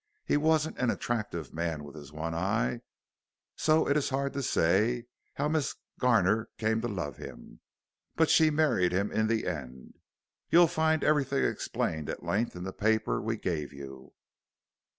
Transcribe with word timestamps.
He 0.25 0.35
wasn't 0.35 0.79
an 0.79 0.89
attractive 0.89 1.53
man 1.53 1.83
with 1.83 1.95
his 1.95 2.11
one 2.11 2.33
eye, 2.33 2.81
so 3.55 3.87
it 3.87 3.95
is 3.95 4.09
hard 4.09 4.33
to 4.33 4.41
say 4.41 5.05
how 5.35 5.47
Miss 5.47 5.75
Garner 5.99 6.49
came 6.57 6.81
to 6.81 6.87
love 6.87 7.17
him. 7.17 7.59
But 8.15 8.31
she 8.31 8.49
married 8.49 8.93
him 8.93 9.11
in 9.11 9.27
the 9.27 9.45
end. 9.45 9.99
You'll 10.49 10.65
find 10.65 11.03
everything 11.03 11.43
explained 11.43 12.09
at 12.09 12.23
length 12.23 12.55
in 12.55 12.63
the 12.63 12.73
paper 12.73 13.21
we 13.21 13.37
gave 13.37 13.71
you. 13.73 14.13